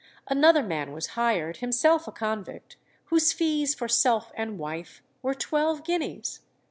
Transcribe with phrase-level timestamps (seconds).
[0.27, 2.75] Another man was hired, himself a convict,
[3.13, 6.39] whose fees for self and wife were twelve guineas.